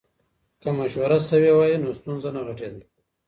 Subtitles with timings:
[0.61, 2.81] که مشوره سوې وه نو ستونزه نه غټېده.